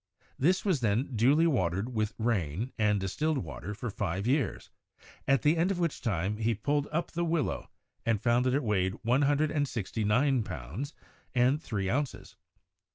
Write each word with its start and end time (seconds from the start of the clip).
This 0.39 0.65
was 0.65 0.79
then 0.79 1.15
duly 1.15 1.45
watered 1.45 1.93
with 1.93 2.15
rain 2.17 2.71
and 2.75 2.99
distilled 2.99 3.37
water 3.37 3.75
for 3.75 3.91
five 3.91 4.25
years, 4.25 4.71
at 5.27 5.43
the 5.43 5.55
end 5.55 5.69
of 5.69 5.77
which 5.77 6.01
time 6.01 6.37
he 6.37 6.55
pulled 6.55 6.87
up 6.91 7.11
the 7.11 7.23
willow 7.23 7.69
and 8.03 8.19
found 8.19 8.47
that 8.47 8.55
it 8.55 8.63
weighed 8.63 8.95
one 9.03 9.21
hundred 9.21 9.51
and 9.51 9.67
sixty 9.67 10.03
nine 10.03 10.41
pounds 10.41 10.95
and 11.35 11.61
three 11.61 11.87
ounces. 11.87 12.35